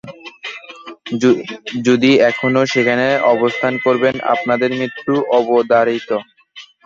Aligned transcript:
যদি 1.87 2.11
এখনও 2.29 2.63
সেখানে 2.73 3.05
অবস্থান 3.33 3.73
করবেন, 3.85 4.15
আপনাদের 4.33 4.69
মৃত্যু 4.79 5.13
অবধারিত। 5.37 6.09